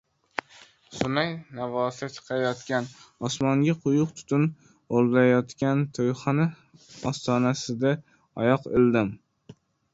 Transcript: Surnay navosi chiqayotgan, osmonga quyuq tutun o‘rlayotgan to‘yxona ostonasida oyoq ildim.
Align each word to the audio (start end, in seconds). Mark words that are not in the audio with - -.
Surnay 0.99 1.27
navosi 1.57 2.07
chiqayotgan, 2.13 2.87
osmonga 3.29 3.75
quyuq 3.85 4.15
tutun 4.21 4.49
o‘rlayotgan 5.01 5.87
to‘yxona 5.99 6.49
ostonasida 7.13 7.95
oyoq 8.45 8.71
ildim. 8.77 9.17